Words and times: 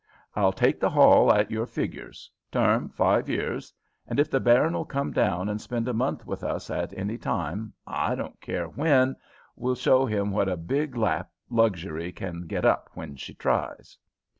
I'll 0.35 0.51
take 0.51 0.79
the 0.79 0.89
hall 0.89 1.31
at 1.31 1.51
your 1.51 1.67
figures; 1.67 2.31
term, 2.51 2.89
five 2.89 3.29
years; 3.29 3.71
and 4.07 4.19
if 4.19 4.31
the 4.31 4.39
baron'll 4.39 4.83
come 4.83 5.11
down 5.11 5.47
and 5.47 5.61
spend 5.61 5.87
a 5.87 5.93
month 5.93 6.25
with 6.25 6.43
us 6.43 6.71
at 6.71 6.91
any 6.97 7.19
time, 7.19 7.73
I 7.85 8.15
don't 8.15 8.41
care 8.41 8.65
when, 8.65 9.15
we'll 9.55 9.75
show 9.75 10.07
him 10.07 10.31
what 10.31 10.49
a 10.49 10.57
big 10.57 10.95
lap 10.97 11.29
Luxury 11.51 12.11
can 12.11 12.47
get 12.47 12.65
up 12.65 12.89
when 12.95 13.15
she 13.15 13.35
tries." 13.35 13.95